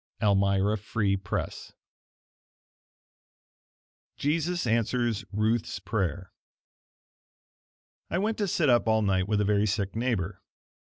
[0.19, 1.73] Elmira Free Press
[4.17, 6.33] Jesus Answers Ruth's Prayer
[8.09, 10.41] I went to sit up all night with a very sick neighbor.